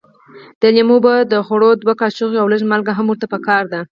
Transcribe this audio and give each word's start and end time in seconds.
د 0.61 0.63
لیمو 0.75 0.95
اوبه 0.97 1.13
د 1.31 1.33
خوړو 1.45 1.69
دوه 1.81 1.93
کاشوغې 2.01 2.37
او 2.41 2.47
لږ 2.53 2.61
مالګه 2.69 2.93
هم 2.97 3.05
ورته 3.09 3.25
پکار 3.33 3.63
ده. 3.73 3.81